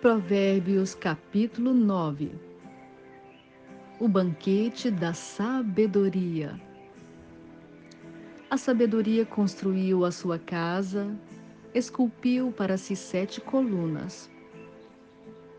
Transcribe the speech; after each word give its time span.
Provérbios 0.00 0.94
capítulo 0.94 1.74
9 1.74 2.32
O 4.00 4.08
banquete 4.08 4.90
da 4.90 5.12
sabedoria. 5.12 6.58
A 8.48 8.56
sabedoria 8.56 9.26
construiu 9.26 10.06
a 10.06 10.10
sua 10.10 10.38
casa, 10.38 11.14
esculpiu 11.74 12.50
para 12.50 12.78
si 12.78 12.96
sete 12.96 13.42
colunas. 13.42 14.30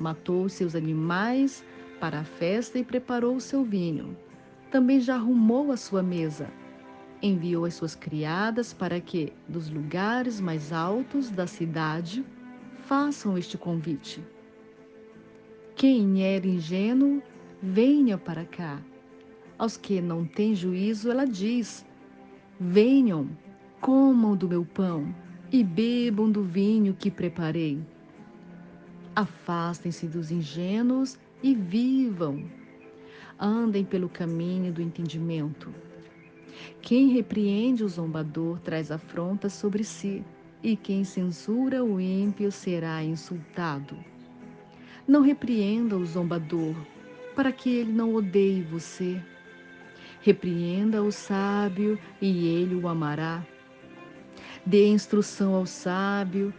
Matou 0.00 0.48
seus 0.48 0.74
animais 0.74 1.64
para 2.00 2.18
a 2.18 2.24
festa 2.24 2.76
e 2.76 2.82
preparou 2.82 3.36
o 3.36 3.40
seu 3.40 3.62
vinho. 3.62 4.16
Também 4.68 4.98
já 4.98 5.14
arrumou 5.14 5.70
a 5.70 5.76
sua 5.76 6.02
mesa. 6.02 6.50
Enviou 7.22 7.64
as 7.66 7.74
suas 7.74 7.94
criadas 7.94 8.72
para 8.72 9.00
que, 9.00 9.32
dos 9.46 9.70
lugares 9.70 10.40
mais 10.40 10.72
altos 10.72 11.30
da 11.30 11.46
cidade, 11.46 12.24
façam 12.84 13.38
este 13.38 13.56
convite. 13.56 14.22
Quem 15.86 16.22
era 16.22 16.46
ingênuo, 16.46 17.22
venha 17.62 18.16
para 18.16 18.46
cá. 18.46 18.80
Aos 19.58 19.76
que 19.76 20.00
não 20.00 20.24
têm 20.24 20.54
juízo, 20.54 21.10
ela 21.10 21.26
diz: 21.26 21.84
Venham, 22.58 23.28
comam 23.82 24.34
do 24.34 24.48
meu 24.48 24.64
pão 24.64 25.14
e 25.52 25.62
bebam 25.62 26.30
do 26.30 26.42
vinho 26.42 26.94
que 26.94 27.10
preparei. 27.10 27.78
Afastem-se 29.14 30.06
dos 30.06 30.30
ingênuos 30.30 31.18
e 31.42 31.54
vivam. 31.54 32.42
Andem 33.38 33.84
pelo 33.84 34.08
caminho 34.08 34.72
do 34.72 34.80
entendimento. 34.80 35.70
Quem 36.80 37.08
repreende 37.08 37.84
o 37.84 37.88
zombador 37.90 38.58
traz 38.60 38.90
afronta 38.90 39.50
sobre 39.50 39.84
si 39.84 40.24
e 40.62 40.76
quem 40.76 41.04
censura 41.04 41.84
o 41.84 42.00
ímpio 42.00 42.50
será 42.50 43.04
insultado. 43.04 44.13
Não 45.06 45.20
repreenda 45.20 45.96
o 45.96 46.04
zombador, 46.04 46.74
para 47.34 47.52
que 47.52 47.70
ele 47.70 47.92
não 47.92 48.14
odeie 48.14 48.62
você. 48.62 49.20
Repreenda 50.20 51.02
o 51.02 51.12
sábio 51.12 51.98
e 52.20 52.46
ele 52.46 52.74
o 52.74 52.88
amará. 52.88 53.44
Dê 54.64 54.86
instrução 54.86 55.54
ao 55.54 55.66
sábio 55.66 56.52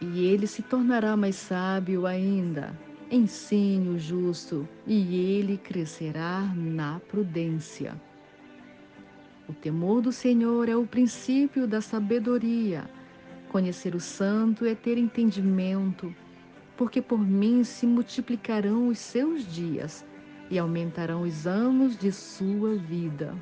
e 0.00 0.24
ele 0.24 0.46
se 0.46 0.62
tornará 0.62 1.16
mais 1.16 1.36
sábio 1.36 2.06
ainda. 2.06 2.78
Ensine 3.10 3.88
o 3.88 3.98
justo 3.98 4.68
e 4.86 5.16
ele 5.16 5.58
crescerá 5.58 6.42
na 6.54 7.00
prudência. 7.08 8.00
O 9.48 9.52
temor 9.52 10.00
do 10.00 10.12
Senhor 10.12 10.68
é 10.68 10.76
o 10.76 10.86
princípio 10.86 11.66
da 11.66 11.80
sabedoria 11.80 12.88
Conhecer 13.50 13.96
o 13.96 14.00
santo 14.00 14.64
é 14.64 14.76
ter 14.76 14.96
entendimento, 14.96 16.14
porque 16.80 17.02
por 17.02 17.18
mim 17.18 17.62
se 17.62 17.86
multiplicarão 17.86 18.88
os 18.88 18.98
seus 18.98 19.46
dias 19.46 20.02
e 20.48 20.58
aumentarão 20.58 21.20
os 21.20 21.46
anos 21.46 21.94
de 21.94 22.10
sua 22.10 22.74
vida. 22.74 23.36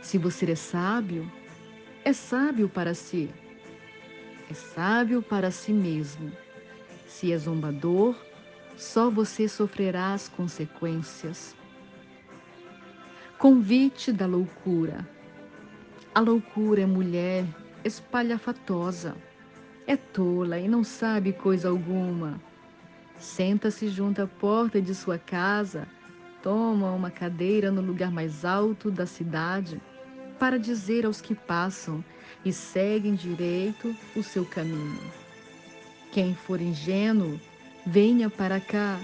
Se 0.00 0.16
você 0.16 0.52
é 0.52 0.54
sábio, 0.54 1.28
é 2.04 2.12
sábio 2.12 2.68
para 2.68 2.94
si, 2.94 3.28
é 4.48 4.54
sábio 4.54 5.20
para 5.20 5.50
si 5.50 5.72
mesmo. 5.72 6.30
Se 7.04 7.32
é 7.32 7.36
zombador, 7.36 8.14
só 8.76 9.10
você 9.10 9.48
sofrerá 9.48 10.12
as 10.12 10.28
consequências. 10.28 11.56
Convite 13.38 14.12
da 14.12 14.24
loucura. 14.24 15.04
A 16.14 16.20
loucura 16.20 16.82
é 16.82 16.86
mulher 16.86 17.44
espalhafatosa. 17.84 19.16
É 19.88 19.96
tola 19.96 20.58
e 20.58 20.68
não 20.68 20.84
sabe 20.84 21.32
coisa 21.32 21.70
alguma. 21.70 22.38
Senta-se 23.16 23.88
junto 23.88 24.20
à 24.20 24.26
porta 24.26 24.82
de 24.82 24.94
sua 24.94 25.16
casa, 25.16 25.88
toma 26.42 26.90
uma 26.92 27.10
cadeira 27.10 27.70
no 27.70 27.80
lugar 27.80 28.10
mais 28.10 28.44
alto 28.44 28.90
da 28.90 29.06
cidade 29.06 29.80
para 30.38 30.58
dizer 30.58 31.06
aos 31.06 31.22
que 31.22 31.34
passam 31.34 32.04
e 32.44 32.52
seguem 32.52 33.14
direito 33.14 33.96
o 34.14 34.22
seu 34.22 34.44
caminho. 34.44 35.00
Quem 36.12 36.34
for 36.34 36.60
ingênuo, 36.60 37.40
venha 37.86 38.28
para 38.28 38.60
cá. 38.60 39.00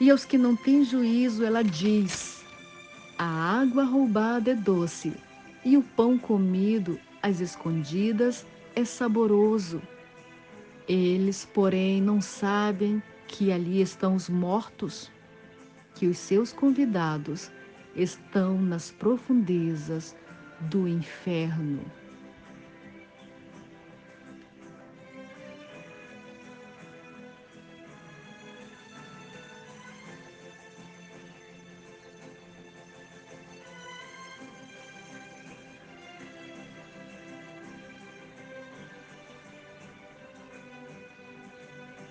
E 0.00 0.12
aos 0.12 0.24
que 0.24 0.38
não 0.38 0.54
têm 0.54 0.84
juízo, 0.84 1.44
ela 1.44 1.64
diz: 1.64 2.44
A 3.18 3.60
água 3.60 3.82
roubada 3.82 4.52
é 4.52 4.54
doce, 4.54 5.12
e 5.64 5.76
o 5.76 5.82
pão 5.82 6.16
comido 6.16 7.00
às 7.20 7.40
escondidas 7.40 8.46
é 8.76 8.84
saboroso. 8.84 9.82
Eles, 10.86 11.46
porém, 11.46 12.00
não 12.00 12.20
sabem 12.20 13.02
que 13.26 13.50
ali 13.50 13.80
estão 13.80 14.14
os 14.14 14.28
mortos, 14.28 15.10
que 15.94 16.06
os 16.06 16.18
seus 16.18 16.52
convidados 16.52 17.50
estão 17.96 18.60
nas 18.60 18.90
profundezas 18.90 20.14
do 20.60 20.86
inferno. 20.86 21.80